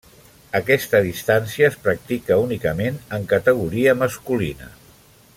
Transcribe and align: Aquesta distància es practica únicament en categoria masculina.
Aquesta 0.59 1.01
distància 1.07 1.67
es 1.67 1.77
practica 1.83 2.37
únicament 2.45 2.97
en 3.19 3.27
categoria 3.35 3.95
masculina. 4.03 4.71